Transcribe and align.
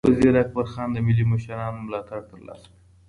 وزیر 0.09 0.35
اکبرخان 0.43 0.89
د 0.93 0.97
ملي 1.07 1.25
مشرانو 1.31 1.83
ملاتړ 1.85 2.19
ترلاسه 2.31 2.65
کړ. 2.73 2.79